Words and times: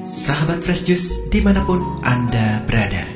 Sahabat 0.00 0.62
Fresh 0.66 0.86
Juice 0.86 1.30
di 1.30 1.38
mana 1.38 1.62
pun 1.62 2.02
Anda 2.02 2.62
berada 2.66 3.06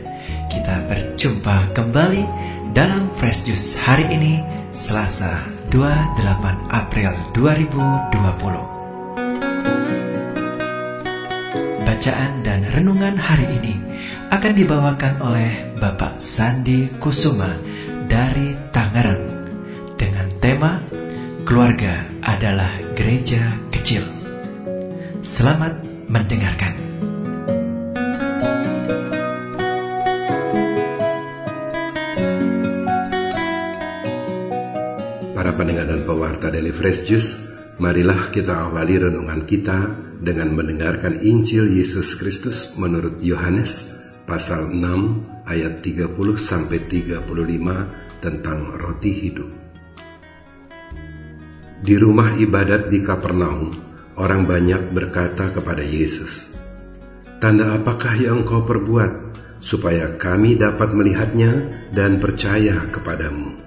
Kita 0.46 0.86
berjumpa 0.86 1.74
kembali 1.74 2.22
dalam 2.70 3.10
Fresh 3.14 3.50
Juice 3.50 3.82
hari 3.82 4.06
ini 4.14 4.42
Selasa 4.74 5.42
28 5.74 6.70
April 6.70 7.14
2020 7.34 8.14
Bacaan 11.82 12.32
dan 12.42 12.66
renungan 12.70 13.18
hari 13.18 13.46
ini 13.58 13.74
akan 14.30 14.52
dibawakan 14.54 15.14
oleh 15.22 15.78
Bapak 15.78 16.22
Sandi 16.22 16.90
Kusuma 17.02 17.54
dari 18.06 18.54
Tangerang 18.70 19.24
dengan 19.98 20.26
tema 20.38 20.78
Keluarga 21.42 22.13
adalah 22.24 22.72
Gereja 22.96 23.52
Kecil. 23.68 24.00
Selamat 25.20 25.76
mendengarkan. 26.08 26.72
Para 35.36 35.52
pendengar 35.52 35.84
dan 35.84 36.08
pewarta 36.08 36.48
Daily 36.48 36.72
Fresh 36.72 37.12
Juice, 37.12 37.30
marilah 37.76 38.32
kita 38.32 38.72
awali 38.72 38.96
renungan 38.96 39.44
kita 39.44 39.92
dengan 40.24 40.56
mendengarkan 40.56 41.20
Injil 41.20 41.68
Yesus 41.68 42.16
Kristus 42.16 42.80
menurut 42.80 43.20
Yohanes 43.20 44.00
pasal 44.24 44.72
6 44.72 45.44
ayat 45.44 45.84
30 45.84 46.08
sampai 46.40 46.80
35 46.88 48.24
tentang 48.24 48.72
roti 48.80 49.12
hidup. 49.12 49.63
Di 51.84 52.00
rumah 52.00 52.32
ibadat 52.32 52.88
di 52.88 53.04
Kapernaum, 53.04 53.68
orang 54.16 54.48
banyak 54.48 54.96
berkata 54.96 55.52
kepada 55.52 55.84
Yesus, 55.84 56.56
"Tanda 57.44 57.76
apakah 57.76 58.16
yang 58.16 58.40
engkau 58.40 58.64
perbuat 58.64 59.36
supaya 59.60 60.16
kami 60.16 60.56
dapat 60.56 60.96
melihatnya 60.96 61.52
dan 61.92 62.24
percaya 62.24 62.88
kepadamu? 62.88 63.60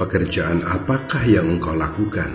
Pekerjaan 0.00 0.64
apakah 0.64 1.20
yang 1.28 1.52
engkau 1.52 1.76
lakukan?" 1.76 2.32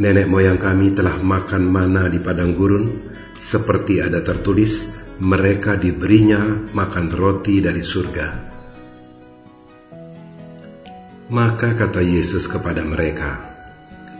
Nenek 0.00 0.24
moyang 0.32 0.56
kami 0.56 0.96
telah 0.96 1.20
makan 1.20 1.68
mana 1.68 2.08
di 2.08 2.24
padang 2.24 2.56
gurun, 2.56 2.88
seperti 3.36 4.00
ada 4.00 4.24
tertulis, 4.24 4.96
mereka 5.20 5.76
diberinya 5.76 6.72
makan 6.72 7.12
roti 7.12 7.60
dari 7.60 7.84
surga. 7.84 8.51
Maka 11.32 11.72
kata 11.72 12.04
Yesus 12.04 12.44
kepada 12.44 12.84
mereka, 12.84 13.40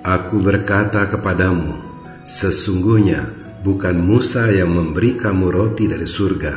Aku 0.01 0.41
berkata 0.41 1.05
kepadamu, 1.13 1.77
sesungguhnya 2.25 3.29
bukan 3.61 4.01
Musa 4.01 4.49
yang 4.49 4.73
memberi 4.73 5.21
kamu 5.21 5.53
roti 5.53 5.93
dari 5.93 6.09
surga, 6.09 6.55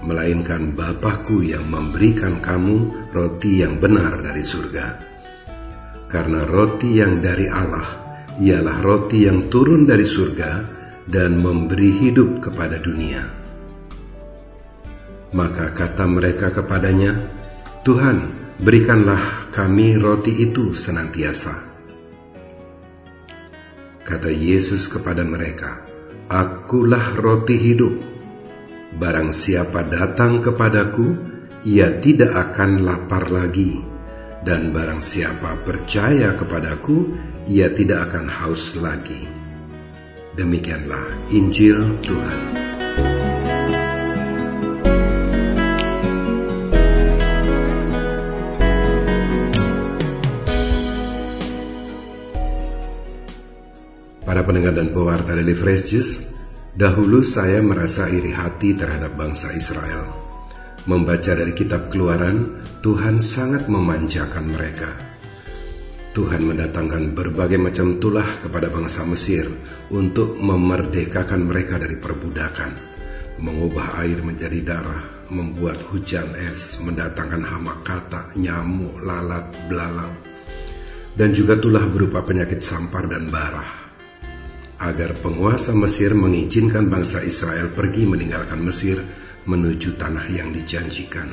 melainkan 0.00 0.72
Bapakku 0.72 1.44
yang 1.44 1.68
memberikan 1.68 2.40
kamu 2.40 3.12
roti 3.12 3.60
yang 3.60 3.76
benar 3.76 4.24
dari 4.24 4.40
surga. 4.40 4.86
Karena 6.08 6.48
roti 6.48 6.96
yang 6.96 7.20
dari 7.20 7.52
Allah 7.52 8.16
ialah 8.40 8.80
roti 8.80 9.28
yang 9.28 9.52
turun 9.52 9.84
dari 9.84 10.08
surga 10.08 10.64
dan 11.04 11.36
memberi 11.36 12.08
hidup 12.08 12.40
kepada 12.40 12.80
dunia. 12.80 13.20
Maka 15.36 15.76
kata 15.76 16.08
mereka 16.08 16.48
kepadanya, 16.48 17.12
Tuhan, 17.84 18.39
berikanlah 18.60 19.48
kami 19.48 19.96
roti 19.96 20.44
itu 20.44 20.76
senantiasa. 20.76 21.72
Kata 24.04 24.28
Yesus 24.28 24.90
kepada 24.92 25.24
mereka, 25.24 25.88
Akulah 26.30 27.18
roti 27.18 27.58
hidup. 27.58 27.94
Barang 28.94 29.34
siapa 29.34 29.82
datang 29.86 30.38
kepadaku, 30.44 31.14
ia 31.66 31.98
tidak 31.98 32.54
akan 32.54 32.86
lapar 32.86 33.32
lagi. 33.32 33.82
Dan 34.40 34.72
barang 34.72 35.02
siapa 35.02 35.58
percaya 35.66 36.32
kepadaku, 36.38 37.12
ia 37.50 37.68
tidak 37.74 38.12
akan 38.12 38.30
haus 38.30 38.78
lagi. 38.78 39.26
Demikianlah 40.38 41.28
Injil 41.34 41.98
Tuhan. 42.06 42.69
Pendengar 54.50 54.74
dan 54.74 54.90
pewarta 54.90 55.38
Daily 55.38 55.54
Fresh 55.54 55.94
Juice, 55.94 56.14
dahulu 56.74 57.22
saya 57.22 57.62
merasa 57.62 58.10
iri 58.10 58.34
hati 58.34 58.74
terhadap 58.74 59.14
bangsa 59.14 59.54
Israel. 59.54 60.02
Membaca 60.90 61.38
dari 61.38 61.54
kitab 61.54 61.86
keluaran, 61.86 62.58
Tuhan 62.82 63.22
sangat 63.22 63.70
memanjakan 63.70 64.50
mereka. 64.50 64.90
Tuhan 66.10 66.42
mendatangkan 66.50 67.14
berbagai 67.14 67.62
macam 67.62 68.02
tulah 68.02 68.26
kepada 68.42 68.66
bangsa 68.66 69.06
Mesir 69.06 69.46
untuk 69.94 70.34
memerdekakan 70.42 71.46
mereka 71.46 71.78
dari 71.78 71.94
perbudakan, 71.94 72.74
mengubah 73.38 74.02
air 74.02 74.18
menjadi 74.26 74.58
darah, 74.66 75.30
membuat 75.30 75.78
hujan 75.94 76.26
es, 76.50 76.82
mendatangkan 76.82 77.46
hama 77.46 77.86
kata, 77.86 78.34
nyamuk, 78.34 78.98
lalat, 79.06 79.46
belalang, 79.70 80.10
dan 81.14 81.30
juga 81.30 81.54
tulah 81.54 81.86
berupa 81.86 82.26
penyakit 82.26 82.58
sampar 82.58 83.06
dan 83.06 83.30
barah 83.30 83.89
agar 84.80 85.12
penguasa 85.20 85.76
Mesir 85.76 86.16
mengizinkan 86.16 86.88
bangsa 86.88 87.20
Israel 87.20 87.68
pergi 87.68 88.08
meninggalkan 88.08 88.64
Mesir 88.64 88.96
menuju 89.44 90.00
tanah 90.00 90.24
yang 90.32 90.56
dijanjikan. 90.56 91.28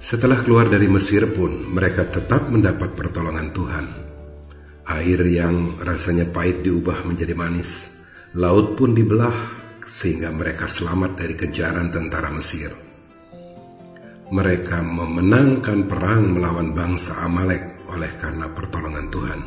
Setelah 0.00 0.40
keluar 0.44 0.68
dari 0.68 0.88
Mesir 0.88 1.28
pun, 1.32 1.64
mereka 1.72 2.08
tetap 2.08 2.48
mendapat 2.48 2.92
pertolongan 2.96 3.52
Tuhan. 3.52 3.86
Air 4.88 5.20
yang 5.28 5.80
rasanya 5.80 6.28
pahit 6.28 6.64
diubah 6.64 7.04
menjadi 7.04 7.36
manis, 7.36 8.00
laut 8.36 8.76
pun 8.80 8.96
dibelah 8.96 9.60
sehingga 9.84 10.32
mereka 10.32 10.68
selamat 10.68 11.20
dari 11.20 11.34
kejaran 11.36 11.92
tentara 11.92 12.32
Mesir. 12.32 12.72
Mereka 14.30 14.78
memenangkan 14.86 15.90
perang 15.90 16.38
melawan 16.38 16.70
bangsa 16.70 17.20
Amalek 17.26 17.84
oleh 17.90 18.12
karena 18.14 18.46
pertolongan 18.54 19.10
Tuhan. 19.10 19.40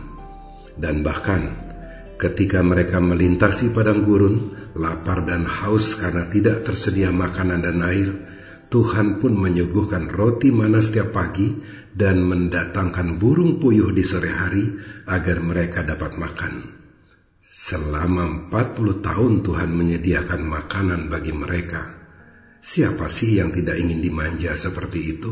Dan 0.73 0.99
bahkan 1.05 1.62
Ketika 2.23 2.63
mereka 2.63 3.03
melintasi 3.03 3.75
padang 3.75 4.07
gurun, 4.07 4.56
lapar 4.79 5.28
dan 5.28 5.44
haus 5.44 6.00
karena 6.00 6.23
tidak 6.31 6.63
tersedia 6.63 7.11
makanan 7.11 7.67
dan 7.67 7.84
air, 7.84 8.16
Tuhan 8.72 9.19
pun 9.19 9.35
menyuguhkan 9.35 10.07
roti 10.07 10.47
mana 10.47 10.79
setiap 10.79 11.12
pagi 11.12 11.51
dan 11.91 12.23
mendatangkan 12.23 13.19
burung 13.19 13.59
puyuh 13.59 13.91
di 13.91 14.07
sore 14.07 14.31
hari 14.31 14.63
agar 15.03 15.44
mereka 15.44 15.83
dapat 15.83 16.16
makan. 16.16 16.63
Selama 17.44 18.47
40 18.47 19.03
tahun 19.03 19.33
Tuhan 19.44 19.75
menyediakan 19.75 20.47
makanan 20.47 21.12
bagi 21.12 21.35
mereka. 21.35 21.91
Siapa 22.63 23.12
sih 23.12 23.35
yang 23.35 23.51
tidak 23.51 23.75
ingin 23.75 24.00
dimanja 24.00 24.56
seperti 24.56 25.00
itu? 25.12 25.31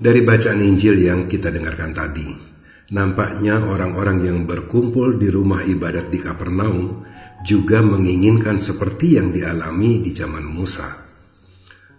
Dari 0.00 0.24
bacaan 0.24 0.64
Injil 0.64 1.04
yang 1.04 1.28
kita 1.28 1.52
dengarkan 1.52 1.92
tadi, 1.92 2.47
Nampaknya 2.88 3.68
orang-orang 3.68 4.24
yang 4.24 4.38
berkumpul 4.48 5.20
di 5.20 5.28
rumah 5.28 5.60
ibadat 5.60 6.08
di 6.08 6.16
Kapernaum 6.24 7.04
juga 7.44 7.84
menginginkan 7.84 8.56
seperti 8.56 9.20
yang 9.20 9.28
dialami 9.28 10.00
di 10.00 10.16
zaman 10.16 10.48
Musa. 10.48 10.88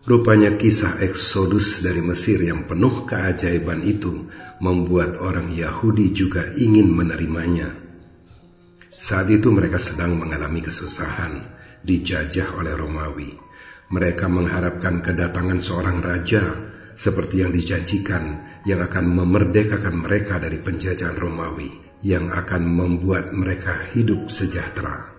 Rupanya 0.10 0.58
kisah 0.58 0.98
Eksodus 1.06 1.86
dari 1.86 2.02
Mesir 2.02 2.42
yang 2.42 2.66
penuh 2.66 3.06
keajaiban 3.06 3.86
itu 3.86 4.34
membuat 4.58 5.22
orang 5.22 5.54
Yahudi 5.54 6.10
juga 6.10 6.50
ingin 6.58 6.90
menerimanya. 6.90 7.70
Saat 8.90 9.30
itu 9.30 9.54
mereka 9.54 9.78
sedang 9.78 10.18
mengalami 10.18 10.66
kesusahan, 10.66 11.54
dijajah 11.86 12.58
oleh 12.58 12.74
Romawi. 12.74 13.38
Mereka 13.94 14.26
mengharapkan 14.26 15.06
kedatangan 15.06 15.62
seorang 15.62 16.02
raja 16.02 16.69
seperti 17.00 17.48
yang 17.48 17.56
dijanjikan 17.56 18.44
yang 18.68 18.84
akan 18.84 19.08
memerdekakan 19.08 20.04
mereka 20.04 20.36
dari 20.36 20.60
penjajahan 20.60 21.16
Romawi 21.16 21.72
yang 22.04 22.28
akan 22.28 22.68
membuat 22.68 23.32
mereka 23.32 23.88
hidup 23.96 24.28
sejahtera. 24.28 25.16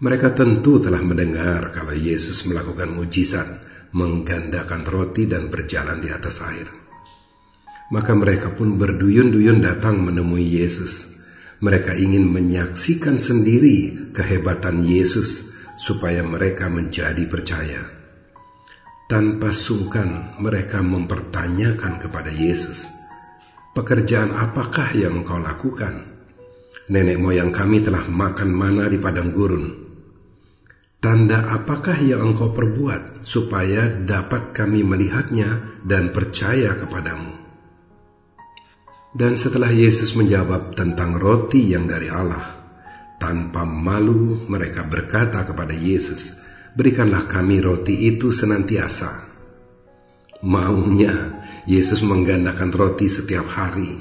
Mereka 0.00 0.32
tentu 0.32 0.80
telah 0.80 1.04
mendengar 1.04 1.68
kalau 1.76 1.92
Yesus 1.92 2.48
melakukan 2.48 2.88
mujizat 2.96 3.44
menggandakan 3.92 4.88
roti 4.88 5.28
dan 5.28 5.52
berjalan 5.52 6.00
di 6.00 6.08
atas 6.08 6.40
air. 6.48 6.64
Maka 7.92 8.16
mereka 8.16 8.56
pun 8.56 8.80
berduyun-duyun 8.80 9.60
datang 9.60 10.00
menemui 10.00 10.46
Yesus. 10.56 11.20
Mereka 11.60 11.92
ingin 12.00 12.24
menyaksikan 12.24 13.20
sendiri 13.20 14.08
kehebatan 14.16 14.80
Yesus 14.80 15.52
supaya 15.76 16.24
mereka 16.24 16.72
menjadi 16.72 17.28
percaya. 17.28 17.99
Tanpa 19.10 19.50
sungkan 19.50 20.38
mereka 20.38 20.86
mempertanyakan 20.86 21.98
kepada 21.98 22.30
Yesus, 22.30 22.86
"Pekerjaan 23.74 24.30
apakah 24.30 24.86
yang 24.94 25.26
engkau 25.26 25.42
lakukan?" 25.42 26.06
Nenek 26.86 27.18
moyang 27.18 27.50
kami 27.50 27.82
telah 27.82 28.06
makan 28.06 28.54
mana 28.54 28.86
di 28.86 29.02
padang 29.02 29.34
gurun. 29.34 29.66
Tanda 31.02 31.42
apakah 31.58 31.98
yang 31.98 32.22
engkau 32.22 32.54
perbuat 32.54 33.26
supaya 33.26 33.90
dapat 33.90 34.54
kami 34.54 34.86
melihatnya 34.86 35.82
dan 35.82 36.14
percaya 36.14 36.78
kepadamu? 36.78 37.34
Dan 39.10 39.34
setelah 39.34 39.74
Yesus 39.74 40.14
menjawab 40.14 40.78
tentang 40.78 41.18
roti 41.18 41.74
yang 41.74 41.90
dari 41.90 42.06
Allah, 42.06 42.46
tanpa 43.18 43.66
malu 43.66 44.38
mereka 44.46 44.86
berkata 44.86 45.42
kepada 45.42 45.74
Yesus, 45.74 46.39
berikanlah 46.74 47.26
kami 47.26 47.58
roti 47.58 48.10
itu 48.10 48.30
senantiasa. 48.30 49.30
Maunya 50.46 51.44
Yesus 51.68 52.00
menggandakan 52.00 52.72
roti 52.72 53.06
setiap 53.06 53.44
hari. 53.52 54.00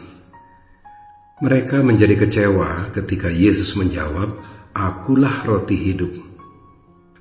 Mereka 1.39 1.83
menjadi 1.83 2.19
kecewa 2.19 2.91
ketika 2.91 3.31
Yesus 3.31 3.75
menjawab, 3.79 4.39
"Akulah 4.75 5.47
roti 5.47 5.75
hidup." 5.75 6.11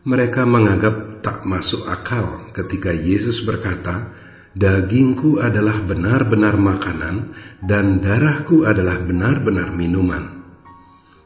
Mereka 0.02 0.42
menganggap 0.42 1.22
tak 1.22 1.46
masuk 1.46 1.86
akal 1.86 2.50
ketika 2.50 2.90
Yesus 2.90 3.42
berkata, 3.46 4.14
"Dagingku 4.58 5.38
adalah 5.38 5.78
benar-benar 5.82 6.58
makanan, 6.58 7.30
dan 7.62 8.02
darahku 8.02 8.66
adalah 8.66 8.98
benar-benar 9.02 9.70
minuman." 9.74 10.38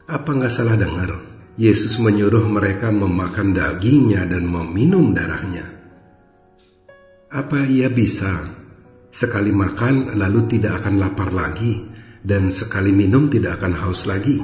Apa 0.05 0.35
nggak 0.35 0.53
salah 0.53 0.77
dengar? 0.77 1.32
Yesus 1.53 2.01
menyuruh 2.01 2.49
mereka 2.49 2.89
memakan 2.89 3.53
dagingnya 3.53 4.25
dan 4.25 4.49
meminum 4.49 5.13
darahnya. 5.13 5.69
Apa 7.29 7.61
ia 7.69 7.93
bisa 7.93 8.41
sekali 9.13 9.53
makan 9.53 10.17
lalu 10.17 10.49
tidak 10.49 10.81
akan 10.81 10.97
lapar 10.97 11.29
lagi 11.29 11.85
dan 12.25 12.49
sekali 12.49 12.89
minum 12.89 13.29
tidak 13.29 13.61
akan 13.61 13.85
haus 13.85 14.09
lagi? 14.09 14.41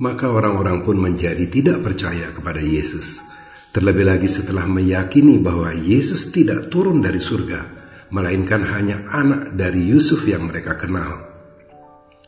Maka 0.00 0.32
orang-orang 0.32 0.80
pun 0.80 0.96
menjadi 0.96 1.44
tidak 1.52 1.84
percaya 1.84 2.32
kepada 2.32 2.64
Yesus. 2.64 3.20
Terlebih 3.68 4.08
lagi 4.08 4.32
setelah 4.32 4.64
meyakini 4.64 5.36
bahwa 5.36 5.76
Yesus 5.76 6.32
tidak 6.32 6.72
turun 6.72 7.04
dari 7.04 7.20
surga, 7.20 7.60
melainkan 8.08 8.64
hanya 8.64 9.04
anak 9.12 9.52
dari 9.52 9.92
Yusuf 9.92 10.24
yang 10.24 10.48
mereka 10.48 10.80
kenal. 10.80 11.27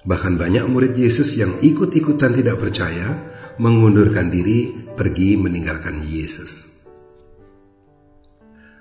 Bahkan 0.01 0.41
banyak 0.41 0.65
murid 0.65 0.97
Yesus 0.97 1.37
yang 1.37 1.61
ikut-ikutan 1.61 2.33
tidak 2.33 2.57
percaya 2.57 3.13
mengundurkan 3.61 4.33
diri 4.33 4.73
pergi 4.97 5.37
meninggalkan 5.37 6.01
Yesus. 6.01 6.69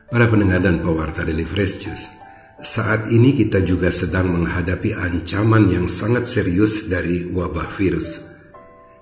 Para 0.09 0.25
pendengar 0.25 0.63
dan 0.63 0.81
pewarta 0.81 1.21
Daily 1.21 1.45
Fresh 1.45 1.85
saat 2.59 3.07
ini 3.13 3.37
kita 3.37 3.63
juga 3.63 3.87
sedang 3.87 4.35
menghadapi 4.35 4.91
ancaman 4.97 5.69
yang 5.69 5.85
sangat 5.85 6.25
serius 6.25 6.89
dari 6.89 7.29
wabah 7.29 7.69
virus. 7.77 8.25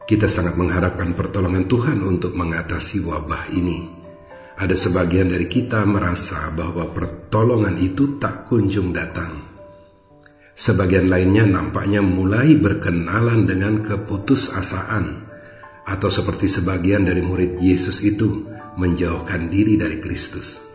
Kita 0.04 0.28
sangat 0.28 0.60
mengharapkan 0.60 1.16
pertolongan 1.16 1.64
Tuhan 1.66 2.04
untuk 2.04 2.36
mengatasi 2.36 3.08
wabah 3.08 3.50
ini. 3.56 3.88
Ada 4.58 4.74
sebagian 4.74 5.32
dari 5.32 5.46
kita 5.46 5.86
merasa 5.88 6.50
bahwa 6.54 6.90
pertolongan 6.92 7.78
itu 7.80 8.18
tak 8.22 8.50
kunjung 8.50 8.92
datang. 8.92 9.47
Sebagian 10.58 11.06
lainnya 11.06 11.46
nampaknya 11.46 12.02
mulai 12.02 12.58
berkenalan 12.58 13.46
dengan 13.46 13.78
keputusasaan, 13.78 15.06
atau 15.86 16.10
seperti 16.10 16.50
sebagian 16.50 17.06
dari 17.06 17.22
murid 17.22 17.62
Yesus 17.62 18.02
itu 18.02 18.50
menjauhkan 18.74 19.54
diri 19.54 19.78
dari 19.78 20.02
Kristus. 20.02 20.66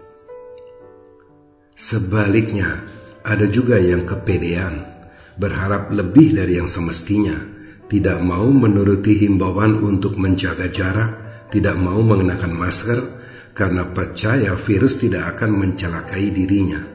Sebaliknya, 1.74 2.78
ada 3.26 3.42
juga 3.50 3.74
yang 3.82 4.06
kepedean, 4.06 4.86
berharap 5.34 5.90
lebih 5.90 6.30
dari 6.30 6.62
yang 6.62 6.70
semestinya, 6.70 7.34
tidak 7.90 8.22
mau 8.22 8.46
menuruti 8.54 9.26
himbauan 9.26 9.82
untuk 9.82 10.14
menjaga 10.14 10.70
jarak, 10.70 11.10
tidak 11.50 11.74
mau 11.74 11.98
mengenakan 12.06 12.54
masker, 12.54 13.00
karena 13.50 13.90
percaya 13.90 14.54
virus 14.54 15.02
tidak 15.02 15.34
akan 15.34 15.58
mencelakai 15.58 16.30
dirinya. 16.30 16.91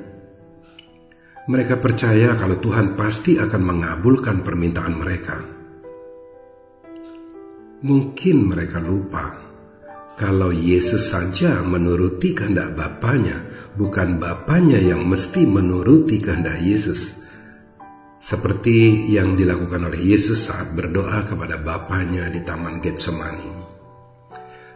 Mereka 1.47 1.79
percaya 1.79 2.35
kalau 2.35 2.59
Tuhan 2.59 2.99
pasti 2.99 3.39
akan 3.39 3.61
mengabulkan 3.63 4.43
permintaan 4.43 4.99
mereka. 4.99 5.39
Mungkin 7.87 8.51
mereka 8.51 8.83
lupa 8.83 9.31
kalau 10.19 10.51
Yesus 10.51 11.07
saja 11.07 11.63
menuruti 11.63 12.35
kehendak 12.35 12.75
Bapaknya, 12.75 13.47
bukan 13.79 14.19
Bapaknya 14.19 14.75
yang 14.75 15.07
mesti 15.07 15.47
menuruti 15.47 16.19
kehendak 16.19 16.59
Yesus. 16.59 17.31
Seperti 18.19 19.07
yang 19.07 19.39
dilakukan 19.39 19.87
oleh 19.87 20.03
Yesus 20.03 20.51
saat 20.51 20.75
berdoa 20.75 21.23
kepada 21.23 21.55
Bapaknya 21.63 22.27
di 22.27 22.43
Taman 22.43 22.83
Getsemani. 22.83 23.51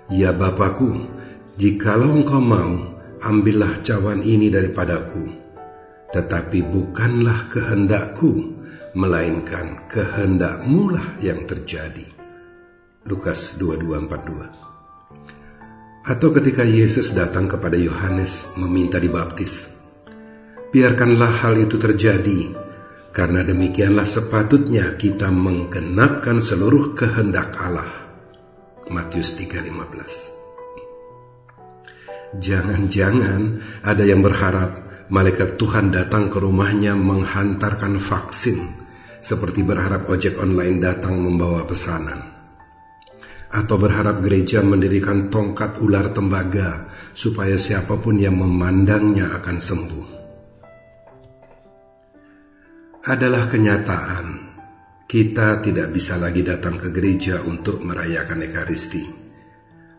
Ya 0.08 0.32
Bapakku, 0.32 1.04
jikalau 1.60 2.16
engkau 2.16 2.40
mau, 2.40 2.96
ambillah 3.20 3.84
cawan 3.84 4.24
ini 4.24 4.48
daripadaku 4.48 5.51
tetapi 6.12 6.68
bukanlah 6.68 7.48
kehendakku, 7.48 8.60
melainkan 8.92 9.88
kehendakmu 9.88 10.92
lah 10.92 11.16
yang 11.24 11.48
terjadi. 11.48 12.04
Lukas 13.08 13.56
22:42. 13.58 16.04
Atau 16.04 16.36
ketika 16.36 16.68
Yesus 16.68 17.16
datang 17.16 17.48
kepada 17.48 17.80
Yohanes 17.80 18.60
meminta 18.60 19.00
dibaptis, 19.00 19.80
biarkanlah 20.76 21.32
hal 21.46 21.56
itu 21.62 21.80
terjadi, 21.80 22.52
karena 23.16 23.48
demikianlah 23.48 24.06
sepatutnya 24.06 25.00
kita 25.00 25.32
menggenapkan 25.32 26.44
seluruh 26.44 26.92
kehendak 26.94 27.56
Allah. 27.56 27.88
Matius 28.92 29.40
3:15. 29.40 30.36
Jangan-jangan 32.36 33.64
ada 33.86 34.04
yang 34.04 34.20
berharap 34.20 34.91
malaikat 35.12 35.60
Tuhan 35.60 35.92
datang 35.92 36.32
ke 36.32 36.40
rumahnya 36.40 36.96
menghantarkan 36.96 38.00
vaksin, 38.00 38.64
seperti 39.20 39.62
berharap 39.62 40.08
ojek 40.08 40.40
online 40.40 40.80
datang 40.80 41.20
membawa 41.20 41.68
pesanan. 41.68 42.32
Atau 43.52 43.76
berharap 43.76 44.24
gereja 44.24 44.64
mendirikan 44.64 45.28
tongkat 45.28 45.84
ular 45.84 46.16
tembaga 46.16 46.88
supaya 47.12 47.60
siapa 47.60 48.00
pun 48.00 48.16
yang 48.16 48.40
memandangnya 48.40 49.36
akan 49.44 49.58
sembuh. 49.60 50.08
Adalah 53.12 53.52
kenyataan 53.52 54.28
kita 55.04 55.60
tidak 55.60 55.92
bisa 55.92 56.16
lagi 56.16 56.40
datang 56.40 56.80
ke 56.80 56.88
gereja 56.88 57.44
untuk 57.44 57.84
merayakan 57.84 58.48
Ekaristi. 58.48 59.04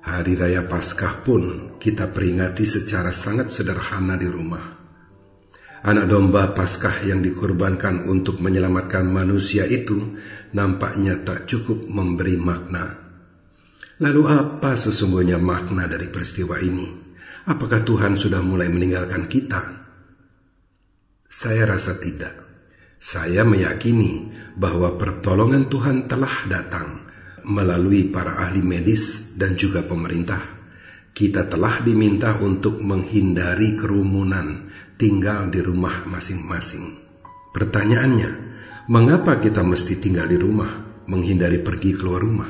Hari 0.09 0.33
Raya 0.33 0.64
Paskah 0.64 1.21
pun 1.21 1.76
kita 1.76 2.09
peringati 2.09 2.64
secara 2.64 3.12
sangat 3.12 3.52
sederhana 3.52 4.16
di 4.16 4.26
rumah 4.26 4.72
Anak 5.83 6.07
domba 6.07 6.55
Paskah 6.55 7.03
yang 7.03 7.27
dikorbankan 7.27 8.07
untuk 8.07 8.39
menyelamatkan 8.39 9.03
manusia 9.03 9.67
itu 9.67 10.15
nampaknya 10.55 11.27
tak 11.27 11.51
cukup 11.51 11.91
memberi 11.91 12.39
makna. 12.39 13.03
Lalu 13.99 14.23
apa 14.31 14.79
sesungguhnya 14.79 15.43
makna 15.43 15.91
dari 15.91 16.07
peristiwa 16.07 16.55
ini? 16.62 16.87
Apakah 17.51 17.83
Tuhan 17.83 18.15
sudah 18.15 18.39
mulai 18.47 18.71
meninggalkan 18.71 19.27
kita? 19.27 19.59
Saya 21.27 21.67
rasa 21.67 21.99
tidak. 21.99 22.31
Saya 23.03 23.43
meyakini 23.43 24.31
bahwa 24.55 24.95
pertolongan 24.95 25.67
Tuhan 25.67 26.07
telah 26.07 26.47
datang 26.47 27.03
melalui 27.43 28.07
para 28.07 28.39
ahli 28.39 28.62
medis 28.62 29.35
dan 29.35 29.59
juga 29.59 29.83
pemerintah. 29.83 30.62
Kita 31.11 31.51
telah 31.51 31.83
diminta 31.83 32.39
untuk 32.39 32.79
menghindari 32.79 33.75
kerumunan 33.75 34.72
tinggal 35.02 35.50
di 35.50 35.59
rumah 35.59 36.06
masing-masing. 36.06 37.02
Pertanyaannya, 37.50 38.30
mengapa 38.87 39.42
kita 39.42 39.66
mesti 39.66 39.99
tinggal 39.99 40.30
di 40.30 40.38
rumah, 40.38 41.02
menghindari 41.11 41.59
pergi 41.59 41.90
keluar 41.90 42.23
rumah? 42.23 42.47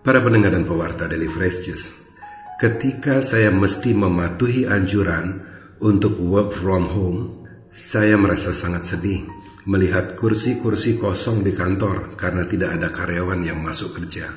Para 0.00 0.24
pendengar 0.24 0.56
dan 0.56 0.64
pewarta 0.64 1.04
Daily 1.12 1.28
Fresh 1.28 1.68
Juice, 1.68 2.08
ketika 2.56 3.20
saya 3.20 3.52
mesti 3.52 3.92
mematuhi 3.92 4.64
anjuran 4.64 5.44
untuk 5.84 6.16
work 6.24 6.56
from 6.56 6.88
home, 6.88 7.20
saya 7.68 8.16
merasa 8.16 8.56
sangat 8.56 8.88
sedih 8.96 9.28
melihat 9.68 10.16
kursi-kursi 10.16 10.96
kosong 10.96 11.44
di 11.44 11.52
kantor 11.52 12.16
karena 12.16 12.48
tidak 12.48 12.80
ada 12.80 12.88
karyawan 12.88 13.44
yang 13.44 13.60
masuk 13.60 13.92
kerja. 13.92 14.32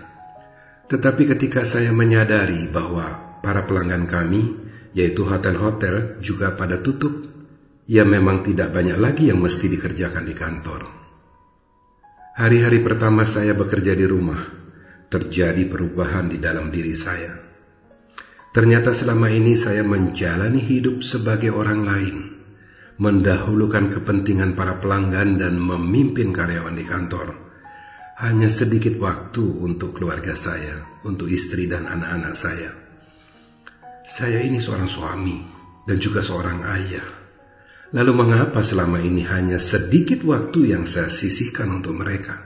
Tetapi 0.89 1.23
ketika 1.31 1.63
saya 1.63 1.95
menyadari 1.95 2.67
bahwa 2.67 3.39
para 3.39 3.63
pelanggan 3.63 4.09
kami 4.09 4.68
yaitu 4.93 5.25
hotel-hotel 5.25 6.21
juga 6.23 6.53
pada 6.57 6.79
tutup. 6.81 7.27
Ya 7.89 8.05
memang 8.05 8.45
tidak 8.45 8.69
banyak 8.69 9.01
lagi 9.01 9.33
yang 9.33 9.41
mesti 9.41 9.65
dikerjakan 9.65 10.21
di 10.21 10.35
kantor. 10.37 10.81
Hari-hari 12.39 12.79
pertama 12.79 13.25
saya 13.25 13.51
bekerja 13.51 13.97
di 13.97 14.05
rumah, 14.07 14.39
terjadi 15.09 15.65
perubahan 15.67 16.29
di 16.29 16.37
dalam 16.39 16.71
diri 16.71 16.93
saya. 16.95 17.33
Ternyata 18.55 18.95
selama 18.95 19.27
ini 19.27 19.59
saya 19.59 19.83
menjalani 19.83 20.61
hidup 20.61 21.03
sebagai 21.03 21.51
orang 21.51 21.81
lain, 21.83 22.15
mendahulukan 22.95 23.91
kepentingan 23.91 24.55
para 24.55 24.79
pelanggan 24.79 25.35
dan 25.35 25.59
memimpin 25.59 26.29
karyawan 26.31 26.77
di 26.77 26.85
kantor. 26.87 27.27
Hanya 28.23 28.47
sedikit 28.47 28.95
waktu 29.03 29.43
untuk 29.43 29.99
keluarga 29.99 30.37
saya, 30.37 31.03
untuk 31.03 31.27
istri 31.27 31.67
dan 31.67 31.91
anak-anak 31.91 32.35
saya. 32.39 32.88
Saya 34.09 34.41
ini 34.41 34.57
seorang 34.57 34.89
suami 34.89 35.37
dan 35.85 36.01
juga 36.01 36.25
seorang 36.25 36.65
ayah. 36.65 37.05
Lalu 37.93 38.09
mengapa 38.17 38.65
selama 38.65 38.97
ini 38.97 39.21
hanya 39.29 39.61
sedikit 39.61 40.25
waktu 40.25 40.73
yang 40.73 40.89
saya 40.89 41.13
sisihkan 41.13 41.69
untuk 41.69 41.93
mereka? 41.93 42.41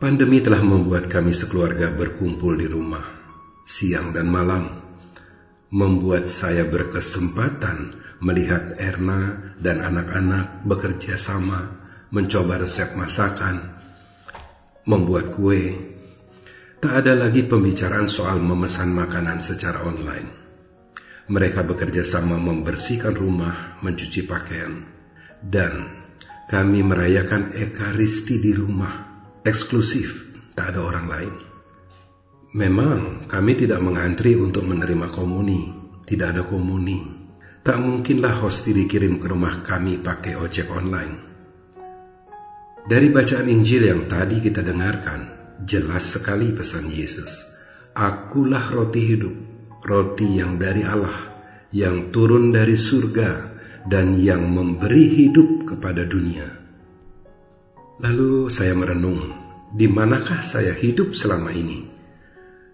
Pandemi 0.00 0.40
telah 0.40 0.64
membuat 0.64 1.12
kami 1.12 1.36
sekeluarga 1.36 1.92
berkumpul 1.92 2.56
di 2.56 2.64
rumah, 2.64 3.04
siang 3.68 4.16
dan 4.16 4.32
malam, 4.32 4.72
membuat 5.68 6.32
saya 6.32 6.64
berkesempatan 6.64 7.92
melihat 8.24 8.80
Erna 8.80 9.52
dan 9.60 9.84
anak-anak 9.84 10.64
bekerja 10.64 11.20
sama, 11.20 11.76
mencoba 12.08 12.56
resep 12.56 12.96
masakan, 12.96 13.68
membuat 14.88 15.28
kue. 15.28 15.91
Tak 16.82 17.06
ada 17.06 17.14
lagi 17.14 17.46
pembicaraan 17.46 18.10
soal 18.10 18.42
memesan 18.42 18.90
makanan 18.90 19.38
secara 19.38 19.86
online. 19.86 20.26
Mereka 21.30 21.62
bekerja 21.62 22.02
sama 22.02 22.34
membersihkan 22.42 23.14
rumah, 23.14 23.78
mencuci 23.86 24.26
pakaian, 24.26 24.82
dan 25.38 25.94
kami 26.50 26.82
merayakan 26.82 27.54
Ekaristi 27.54 28.42
di 28.42 28.50
rumah 28.50 28.90
eksklusif, 29.46 30.34
tak 30.58 30.74
ada 30.74 30.82
orang 30.82 31.06
lain. 31.06 31.34
Memang 32.58 33.30
kami 33.30 33.54
tidak 33.54 33.78
mengantri 33.78 34.34
untuk 34.34 34.66
menerima 34.66 35.06
komuni, 35.14 35.70
tidak 36.02 36.34
ada 36.34 36.42
komuni. 36.42 36.98
Tak 37.62 37.78
mungkinlah 37.78 38.42
hosti 38.42 38.74
dikirim 38.74 39.22
ke 39.22 39.30
rumah 39.30 39.62
kami 39.62 40.02
pakai 40.02 40.34
ojek 40.34 40.66
online. 40.74 41.14
Dari 42.82 43.06
bacaan 43.06 43.46
Injil 43.46 43.86
yang 43.86 44.10
tadi 44.10 44.42
kita 44.42 44.66
dengarkan, 44.66 45.31
jelas 45.66 46.18
sekali 46.18 46.50
pesan 46.52 46.90
Yesus. 46.90 47.58
Akulah 47.92 48.72
roti 48.72 49.02
hidup, 49.04 49.34
roti 49.84 50.40
yang 50.40 50.56
dari 50.56 50.82
Allah, 50.86 51.32
yang 51.74 52.08
turun 52.08 52.52
dari 52.52 52.76
surga, 52.76 53.52
dan 53.86 54.14
yang 54.16 54.48
memberi 54.48 55.10
hidup 55.10 55.66
kepada 55.66 56.06
dunia. 56.06 56.46
Lalu 58.02 58.48
saya 58.48 58.74
merenung, 58.74 59.34
di 59.74 59.86
manakah 59.86 60.40
saya 60.42 60.74
hidup 60.74 61.14
selama 61.14 61.52
ini? 61.54 61.92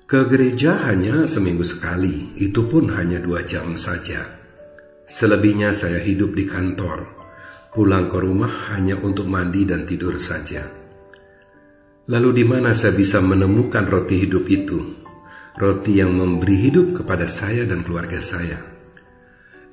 Ke 0.08 0.24
gereja 0.24 0.88
hanya 0.88 1.28
seminggu 1.28 1.66
sekali, 1.66 2.32
itu 2.40 2.64
pun 2.64 2.88
hanya 2.96 3.20
dua 3.20 3.44
jam 3.44 3.76
saja. 3.76 4.24
Selebihnya 5.04 5.76
saya 5.76 6.00
hidup 6.00 6.32
di 6.32 6.48
kantor, 6.48 7.08
pulang 7.76 8.08
ke 8.08 8.16
rumah 8.16 8.72
hanya 8.72 8.96
untuk 8.96 9.28
mandi 9.28 9.68
dan 9.68 9.84
tidur 9.84 10.16
saja. 10.16 10.77
Lalu 12.08 12.40
di 12.40 12.44
mana 12.48 12.72
saya 12.72 12.96
bisa 12.96 13.20
menemukan 13.20 13.84
roti 13.84 14.24
hidup 14.24 14.48
itu? 14.48 14.80
Roti 15.60 16.00
yang 16.00 16.16
memberi 16.16 16.56
hidup 16.56 16.96
kepada 16.96 17.28
saya 17.28 17.68
dan 17.68 17.84
keluarga 17.84 18.24
saya. 18.24 18.56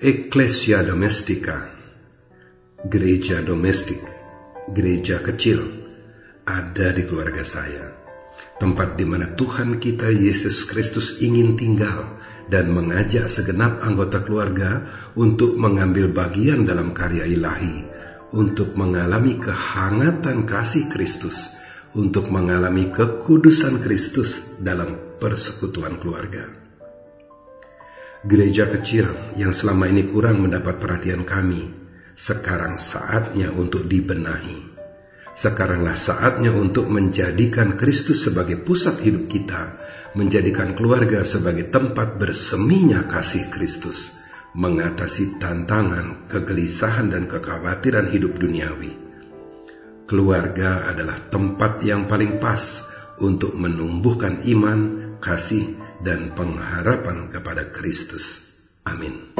Ecclesia 0.03 0.83
Domestica, 0.83 1.63
gereja 2.85 3.39
domestik 3.39 3.97
gereja 4.69 5.21
kecil 5.21 5.61
ada 6.45 6.89
di 6.93 7.05
keluarga 7.05 7.45
saya. 7.45 7.93
Tempat 8.55 8.95
di 8.95 9.05
mana 9.05 9.29
Tuhan 9.35 9.77
kita 9.83 10.09
Yesus 10.09 10.63
Kristus 10.65 11.19
ingin 11.19 11.59
tinggal 11.59 12.17
dan 12.47 12.71
mengajak 12.71 13.27
segenap 13.27 13.83
anggota 13.83 14.23
keluarga 14.23 14.85
untuk 15.17 15.59
mengambil 15.59 16.09
bagian 16.09 16.63
dalam 16.63 16.95
karya 16.95 17.27
ilahi, 17.27 17.83
untuk 18.31 18.73
mengalami 18.79 19.35
kehangatan 19.41 20.47
kasih 20.47 20.87
Kristus, 20.87 21.64
untuk 21.95 22.27
mengalami 22.27 22.91
kekudusan 22.91 23.79
Kristus 23.79 24.59
dalam 24.59 25.17
persekutuan 25.17 25.95
keluarga. 25.95 26.43
Gereja 28.25 28.67
kecil 28.67 29.07
yang 29.39 29.55
selama 29.55 29.87
ini 29.87 30.03
kurang 30.03 30.43
mendapat 30.43 30.81
perhatian 30.81 31.23
kami 31.23 31.71
sekarang 32.15 32.75
saatnya 32.75 33.51
untuk 33.55 33.87
dibenahi. 33.87 34.75
Sekaranglah 35.35 35.99
saatnya 35.99 36.49
untuk 36.55 36.87
menjadikan 36.87 37.75
Kristus 37.75 38.23
sebagai 38.23 38.63
pusat 38.63 39.03
hidup 39.03 39.27
kita, 39.27 39.77
menjadikan 40.15 40.73
keluarga 40.73 41.27
sebagai 41.27 41.67
tempat 41.67 42.15
berseminya 42.15 43.03
kasih 43.03 43.51
Kristus, 43.51 44.15
mengatasi 44.55 45.37
tantangan, 45.37 46.31
kegelisahan, 46.31 47.11
dan 47.11 47.27
kekhawatiran 47.27 48.09
hidup 48.15 48.39
duniawi. 48.39 49.04
Keluarga 50.05 50.93
adalah 50.93 51.17
tempat 51.33 51.81
yang 51.81 52.05
paling 52.05 52.37
pas 52.37 52.61
untuk 53.25 53.57
menumbuhkan 53.57 54.37
iman, 54.53 54.79
kasih, 55.17 55.81
dan 56.05 56.29
pengharapan 56.37 57.25
kepada 57.25 57.73
Kristus. 57.73 58.45
Amin. 58.85 59.33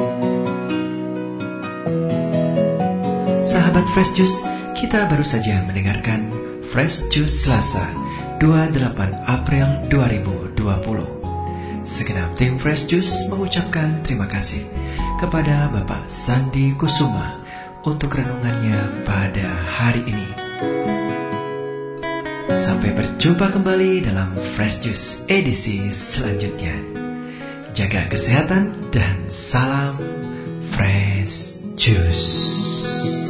Sahabat 3.46 3.86
Fresh 3.94 4.18
Juice, 4.18 4.42
kita 4.74 5.06
baru 5.06 5.22
saja 5.22 5.62
mendengarkan 5.70 6.34
Fresh 6.66 7.14
Juice 7.14 7.46
Selasa 7.46 7.86
28 8.42 9.22
April 9.22 9.86
2020. 9.86 11.86
Segenap 11.86 12.34
tim 12.34 12.58
Fresh 12.58 12.90
Juice 12.90 13.30
mengucapkan 13.30 14.02
terima 14.02 14.26
kasih 14.26 14.66
kepada 15.22 15.70
Bapak 15.70 16.10
Sandi 16.10 16.74
Kusuma 16.74 17.38
untuk 17.86 18.18
renungannya 18.18 19.06
pada 19.06 19.46
hari 19.78 20.02
ini. 20.10 20.45
Sampai 22.56 22.96
berjumpa 22.96 23.52
kembali 23.52 24.08
dalam 24.08 24.32
Fresh 24.56 24.80
Juice 24.80 25.28
edisi 25.28 25.92
selanjutnya. 25.92 26.72
Jaga 27.76 28.08
kesehatan 28.08 28.88
dan 28.88 29.28
salam 29.28 30.00
Fresh 30.64 31.60
Juice. 31.76 33.25